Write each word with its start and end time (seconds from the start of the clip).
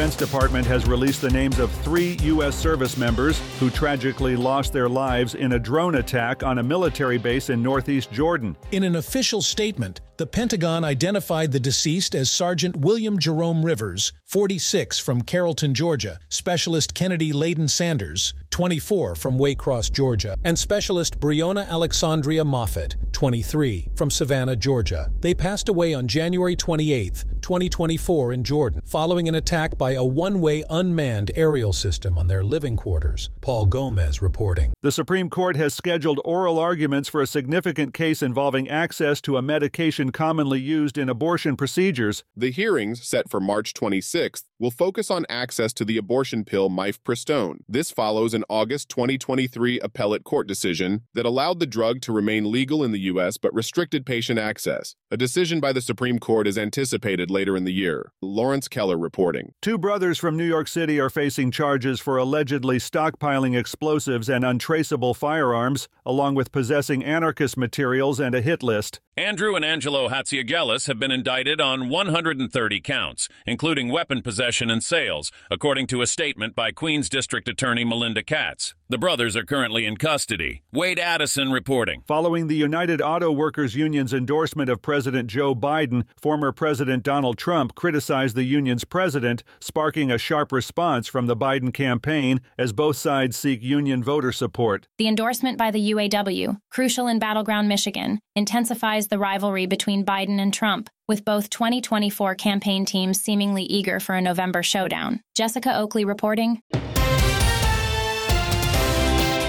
Defense 0.00 0.16
Department 0.16 0.66
has 0.66 0.86
released 0.86 1.20
the 1.20 1.28
names 1.28 1.58
of 1.58 1.70
three 1.82 2.16
U.S. 2.22 2.56
service 2.56 2.96
members 2.96 3.38
who 3.58 3.68
tragically 3.68 4.34
lost 4.34 4.72
their 4.72 4.88
lives 4.88 5.34
in 5.34 5.52
a 5.52 5.58
drone 5.58 5.96
attack 5.96 6.42
on 6.42 6.56
a 6.56 6.62
military 6.62 7.18
base 7.18 7.50
in 7.50 7.62
northeast 7.62 8.10
Jordan. 8.10 8.56
In 8.72 8.82
an 8.82 8.96
official 8.96 9.42
statement, 9.42 10.00
the 10.16 10.26
Pentagon 10.26 10.84
identified 10.84 11.52
the 11.52 11.60
deceased 11.60 12.14
as 12.14 12.30
Sergeant 12.30 12.76
William 12.76 13.18
Jerome 13.18 13.62
Rivers, 13.62 14.14
46 14.24 14.98
from 14.98 15.20
Carrollton, 15.20 15.74
Georgia, 15.74 16.18
Specialist 16.30 16.94
Kennedy 16.94 17.32
Ladon 17.32 17.68
Sanders, 17.68 18.32
24 18.48 19.16
from 19.16 19.38
Waycross, 19.38 19.92
Georgia, 19.92 20.36
and 20.44 20.58
Specialist 20.58 21.20
Breonna 21.20 21.68
Alexsondria 21.68 22.44
Moffett, 22.44 22.96
23 23.20 23.86
from 23.96 24.10
Savannah, 24.10 24.56
Georgia. 24.56 25.10
They 25.20 25.34
passed 25.34 25.68
away 25.68 25.92
on 25.92 26.08
January 26.08 26.56
28, 26.56 27.26
2024 27.42 28.32
in 28.32 28.42
Jordan, 28.42 28.80
following 28.82 29.28
an 29.28 29.34
attack 29.34 29.76
by 29.76 29.92
a 29.92 30.02
one-way 30.02 30.64
unmanned 30.70 31.30
aerial 31.34 31.74
system 31.74 32.16
on 32.16 32.28
their 32.28 32.42
living 32.42 32.78
quarters. 32.78 33.28
Paul 33.42 33.66
Gomez 33.66 34.22
reporting. 34.22 34.72
The 34.80 34.90
Supreme 34.90 35.28
Court 35.28 35.56
has 35.56 35.74
scheduled 35.74 36.18
oral 36.24 36.58
arguments 36.58 37.10
for 37.10 37.20
a 37.20 37.26
significant 37.26 37.92
case 37.92 38.22
involving 38.22 38.70
access 38.70 39.20
to 39.20 39.36
a 39.36 39.42
medication 39.42 40.12
commonly 40.12 40.58
used 40.58 40.96
in 40.96 41.10
abortion 41.10 41.58
procedures. 41.58 42.24
The 42.34 42.50
hearings, 42.50 43.06
set 43.06 43.28
for 43.28 43.38
March 43.38 43.74
26th, 43.74 44.44
will 44.60 44.70
focus 44.70 45.10
on 45.10 45.24
access 45.30 45.72
to 45.72 45.84
the 45.86 45.96
abortion 45.96 46.44
pill 46.44 46.68
mifepristone. 46.68 47.60
This 47.66 47.90
follows 47.90 48.34
an 48.34 48.44
August 48.50 48.90
2023 48.90 49.80
appellate 49.80 50.22
court 50.22 50.46
decision 50.46 51.02
that 51.14 51.24
allowed 51.24 51.58
the 51.58 51.66
drug 51.66 52.02
to 52.02 52.12
remain 52.12 52.52
legal 52.52 52.84
in 52.84 52.92
the 52.92 53.00
U.S. 53.00 53.38
but 53.38 53.54
restricted 53.54 54.04
patient 54.04 54.38
access. 54.38 54.94
A 55.10 55.16
decision 55.16 55.58
by 55.58 55.72
the 55.72 55.80
Supreme 55.80 56.18
Court 56.18 56.46
is 56.46 56.58
anticipated 56.58 57.30
later 57.30 57.56
in 57.56 57.64
the 57.64 57.72
year. 57.72 58.12
Lawrence 58.20 58.68
Keller 58.68 58.98
reporting. 58.98 59.54
Two 59.62 59.78
brothers 59.78 60.18
from 60.18 60.36
New 60.36 60.44
York 60.44 60.68
City 60.68 61.00
are 61.00 61.10
facing 61.10 61.50
charges 61.50 61.98
for 61.98 62.18
allegedly 62.18 62.76
stockpiling 62.76 63.58
explosives 63.58 64.28
and 64.28 64.44
untraceable 64.44 65.14
firearms, 65.14 65.88
along 66.04 66.34
with 66.34 66.52
possessing 66.52 67.02
anarchist 67.02 67.56
materials 67.56 68.20
and 68.20 68.34
a 68.34 68.42
hit 68.42 68.62
list. 68.62 69.00
Andrew 69.16 69.54
and 69.54 69.64
Angelo 69.64 70.08
Hatziagelis 70.08 70.86
have 70.86 70.98
been 70.98 71.10
indicted 71.10 71.60
on 71.60 71.88
130 71.88 72.80
counts, 72.80 73.28
including 73.46 73.88
weapon 73.88 74.22
possession 74.22 74.49
and 74.50 74.82
sales, 74.82 75.30
according 75.48 75.86
to 75.86 76.02
a 76.02 76.06
statement 76.08 76.56
by 76.56 76.72
Queens 76.72 77.08
District 77.08 77.46
Attorney 77.46 77.84
Melinda 77.84 78.24
Katz. 78.24 78.74
The 78.88 78.98
brothers 78.98 79.36
are 79.36 79.44
currently 79.44 79.86
in 79.86 79.96
custody. 79.96 80.62
Wade 80.72 80.98
Addison 80.98 81.52
reporting. 81.52 82.02
Following 82.08 82.48
the 82.48 82.56
United 82.56 83.00
Auto 83.00 83.30
Workers 83.30 83.76
Union's 83.76 84.12
endorsement 84.12 84.68
of 84.68 84.82
President 84.82 85.28
Joe 85.28 85.54
Biden, 85.54 86.02
former 86.20 86.50
President 86.50 87.04
Donald 87.04 87.38
Trump 87.38 87.76
criticized 87.76 88.34
the 88.34 88.42
union's 88.42 88.84
president, 88.84 89.44
sparking 89.60 90.10
a 90.10 90.18
sharp 90.18 90.50
response 90.50 91.06
from 91.06 91.26
the 91.26 91.36
Biden 91.36 91.72
campaign 91.72 92.40
as 92.58 92.72
both 92.72 92.96
sides 92.96 93.36
seek 93.36 93.62
union 93.62 94.02
voter 94.02 94.32
support. 94.32 94.88
The 94.98 95.06
endorsement 95.06 95.56
by 95.56 95.70
the 95.70 95.92
UAW, 95.92 96.58
crucial 96.70 97.06
in 97.06 97.20
battleground 97.20 97.68
Michigan, 97.68 98.18
intensifies 98.34 99.06
the 99.06 99.20
rivalry 99.20 99.66
between 99.66 100.04
Biden 100.04 100.40
and 100.40 100.52
Trump, 100.52 100.90
with 101.10 101.24
both 101.24 101.50
2024 101.50 102.36
campaign 102.36 102.84
teams 102.84 103.20
seemingly 103.20 103.64
eager 103.64 103.98
for 103.98 104.14
a 104.14 104.20
November 104.20 104.62
showdown. 104.62 105.20
Jessica 105.34 105.76
Oakley 105.76 106.04
reporting. 106.04 106.62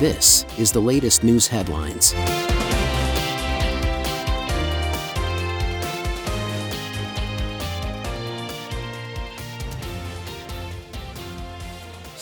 This 0.00 0.46
is 0.56 0.72
the 0.72 0.80
latest 0.80 1.22
news 1.22 1.46
headlines. 1.46 2.14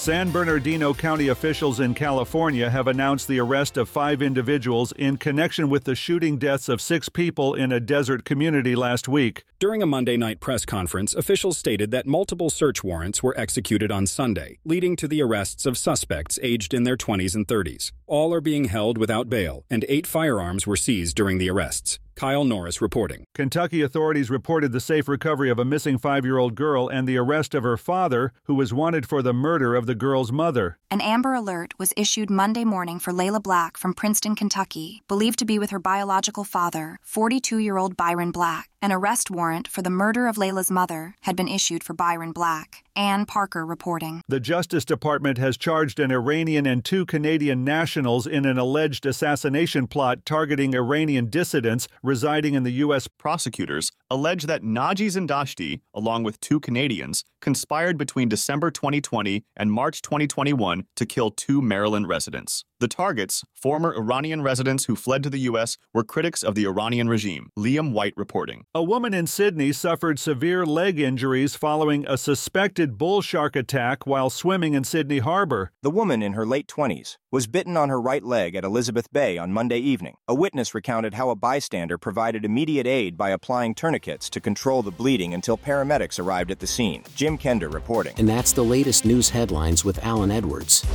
San 0.00 0.30
Bernardino 0.30 0.94
County 0.94 1.28
officials 1.28 1.78
in 1.78 1.92
California 1.92 2.70
have 2.70 2.86
announced 2.86 3.28
the 3.28 3.38
arrest 3.38 3.76
of 3.76 3.86
five 3.86 4.22
individuals 4.22 4.92
in 4.92 5.18
connection 5.18 5.68
with 5.68 5.84
the 5.84 5.94
shooting 5.94 6.38
deaths 6.38 6.70
of 6.70 6.80
six 6.80 7.10
people 7.10 7.52
in 7.52 7.70
a 7.70 7.80
desert 7.80 8.24
community 8.24 8.74
last 8.74 9.08
week. 9.08 9.44
During 9.58 9.82
a 9.82 9.86
Monday 9.86 10.16
night 10.16 10.40
press 10.40 10.64
conference, 10.64 11.12
officials 11.12 11.58
stated 11.58 11.90
that 11.90 12.06
multiple 12.06 12.48
search 12.48 12.82
warrants 12.82 13.22
were 13.22 13.38
executed 13.38 13.92
on 13.92 14.06
Sunday, 14.06 14.58
leading 14.64 14.96
to 14.96 15.06
the 15.06 15.20
arrests 15.20 15.66
of 15.66 15.76
suspects 15.76 16.38
aged 16.42 16.72
in 16.72 16.84
their 16.84 16.96
20s 16.96 17.34
and 17.34 17.46
30s. 17.46 17.92
All 18.10 18.34
are 18.34 18.40
being 18.40 18.64
held 18.64 18.98
without 18.98 19.30
bail, 19.30 19.64
and 19.70 19.84
eight 19.88 20.04
firearms 20.04 20.66
were 20.66 20.74
seized 20.74 21.14
during 21.14 21.38
the 21.38 21.48
arrests. 21.48 22.00
Kyle 22.16 22.42
Norris 22.42 22.82
reporting. 22.82 23.22
Kentucky 23.36 23.82
authorities 23.82 24.28
reported 24.28 24.72
the 24.72 24.80
safe 24.80 25.06
recovery 25.06 25.48
of 25.48 25.60
a 25.60 25.64
missing 25.64 25.96
five 25.96 26.24
year 26.24 26.36
old 26.36 26.56
girl 26.56 26.88
and 26.88 27.06
the 27.06 27.16
arrest 27.16 27.54
of 27.54 27.62
her 27.62 27.76
father, 27.76 28.32
who 28.46 28.56
was 28.56 28.74
wanted 28.74 29.06
for 29.08 29.22
the 29.22 29.32
murder 29.32 29.76
of 29.76 29.86
the 29.86 29.94
girl's 29.94 30.32
mother. 30.32 30.76
An 30.90 31.00
Amber 31.00 31.34
Alert 31.34 31.72
was 31.78 31.94
issued 31.96 32.30
Monday 32.30 32.64
morning 32.64 32.98
for 32.98 33.12
Layla 33.12 33.40
Black 33.40 33.76
from 33.76 33.94
Princeton, 33.94 34.34
Kentucky, 34.34 35.02
believed 35.06 35.38
to 35.38 35.44
be 35.44 35.60
with 35.60 35.70
her 35.70 35.78
biological 35.78 36.42
father, 36.42 36.98
42 37.04 37.58
year 37.58 37.76
old 37.76 37.96
Byron 37.96 38.32
Black. 38.32 38.69
An 38.82 38.92
arrest 38.92 39.30
warrant 39.30 39.68
for 39.68 39.82
the 39.82 39.90
murder 39.90 40.26
of 40.26 40.36
Layla's 40.36 40.70
mother 40.70 41.14
had 41.20 41.36
been 41.36 41.48
issued 41.48 41.84
for 41.84 41.92
Byron 41.92 42.32
Black. 42.32 42.82
Ann 42.96 43.26
Parker 43.26 43.66
reporting. 43.66 44.22
The 44.26 44.40
Justice 44.40 44.86
Department 44.86 45.36
has 45.36 45.58
charged 45.58 46.00
an 46.00 46.10
Iranian 46.10 46.64
and 46.64 46.82
two 46.82 47.04
Canadian 47.04 47.62
nationals 47.62 48.26
in 48.26 48.46
an 48.46 48.56
alleged 48.56 49.04
assassination 49.04 49.86
plot 49.86 50.24
targeting 50.24 50.74
Iranian 50.74 51.28
dissidents 51.28 51.88
residing 52.02 52.54
in 52.54 52.62
the 52.62 52.72
U.S. 52.84 53.06
Prosecutors 53.06 53.92
allege 54.10 54.44
that 54.44 54.62
Naji 54.62 55.08
Zindashti, 55.08 55.82
along 55.92 56.22
with 56.22 56.40
two 56.40 56.58
Canadians, 56.58 57.22
conspired 57.42 57.98
between 57.98 58.30
December 58.30 58.70
2020 58.70 59.44
and 59.58 59.70
March 59.72 60.00
2021 60.00 60.86
to 60.96 61.04
kill 61.04 61.30
two 61.30 61.60
Maryland 61.60 62.08
residents. 62.08 62.64
The 62.80 62.88
targets, 62.88 63.44
former 63.52 63.94
Iranian 63.94 64.40
residents 64.40 64.86
who 64.86 64.96
fled 64.96 65.22
to 65.24 65.28
the 65.28 65.40
U.S., 65.40 65.76
were 65.92 66.02
critics 66.02 66.42
of 66.42 66.54
the 66.54 66.64
Iranian 66.64 67.10
regime. 67.10 67.50
Liam 67.58 67.92
White 67.92 68.14
reporting. 68.16 68.64
A 68.74 68.82
woman 68.82 69.12
in 69.12 69.26
Sydney 69.26 69.70
suffered 69.70 70.18
severe 70.18 70.64
leg 70.64 70.98
injuries 70.98 71.54
following 71.54 72.06
a 72.08 72.16
suspected 72.16 72.96
bull 72.96 73.20
shark 73.20 73.54
attack 73.54 74.06
while 74.06 74.30
swimming 74.30 74.72
in 74.72 74.84
Sydney 74.84 75.18
Harbor. 75.18 75.72
The 75.82 75.90
woman 75.90 76.22
in 76.22 76.32
her 76.32 76.46
late 76.46 76.68
20s 76.68 77.18
was 77.30 77.46
bitten 77.46 77.76
on 77.76 77.90
her 77.90 78.00
right 78.00 78.24
leg 78.24 78.54
at 78.54 78.64
Elizabeth 78.64 79.12
Bay 79.12 79.36
on 79.36 79.52
Monday 79.52 79.78
evening. 79.78 80.14
A 80.26 80.34
witness 80.34 80.74
recounted 80.74 81.12
how 81.12 81.28
a 81.28 81.36
bystander 81.36 81.98
provided 81.98 82.46
immediate 82.46 82.86
aid 82.86 83.18
by 83.18 83.28
applying 83.28 83.74
tourniquets 83.74 84.30
to 84.30 84.40
control 84.40 84.82
the 84.82 84.90
bleeding 84.90 85.34
until 85.34 85.58
paramedics 85.58 86.18
arrived 86.18 86.50
at 86.50 86.60
the 86.60 86.66
scene. 86.66 87.04
Jim 87.14 87.36
Kender 87.36 87.70
reporting. 87.70 88.14
And 88.16 88.26
that's 88.26 88.52
the 88.52 88.64
latest 88.64 89.04
news 89.04 89.28
headlines 89.28 89.84
with 89.84 90.02
Alan 90.02 90.30
Edwards. 90.30 90.86